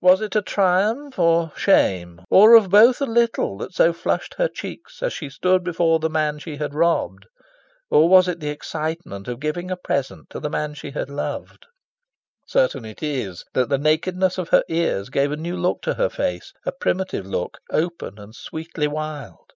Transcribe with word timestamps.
Was 0.00 0.20
it 0.20 0.36
triumph, 0.46 1.18
or 1.18 1.50
shame, 1.56 2.20
or 2.30 2.54
of 2.54 2.70
both 2.70 3.00
a 3.00 3.06
little 3.06 3.58
that 3.58 3.74
so 3.74 3.92
flushed 3.92 4.34
her 4.34 4.46
cheeks 4.46 5.02
as 5.02 5.12
she 5.12 5.28
stood 5.28 5.64
before 5.64 5.98
the 5.98 6.08
man 6.08 6.38
she 6.38 6.58
had 6.58 6.74
robbed? 6.76 7.26
Or 7.90 8.08
was 8.08 8.28
it 8.28 8.38
the 8.38 8.50
excitement 8.50 9.26
of 9.26 9.40
giving 9.40 9.72
a 9.72 9.76
present 9.76 10.30
to 10.30 10.38
the 10.38 10.48
man 10.48 10.74
she 10.74 10.92
had 10.92 11.10
loved? 11.10 11.66
Certain 12.46 12.84
it 12.84 13.02
is 13.02 13.44
that 13.52 13.68
the 13.68 13.76
nakedness 13.76 14.38
of 14.38 14.50
her 14.50 14.62
ears 14.68 15.08
gave 15.10 15.32
a 15.32 15.36
new 15.36 15.56
look 15.56 15.82
to 15.82 15.94
her 15.94 16.08
face 16.08 16.52
a 16.64 16.70
primitive 16.70 17.26
look, 17.26 17.58
open 17.72 18.16
and 18.16 18.36
sweetly 18.36 18.86
wild. 18.86 19.54